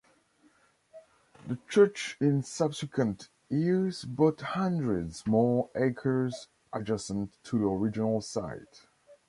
[1.47, 8.87] The church in subsequent years bought hundreds more acres adjacent to the original site.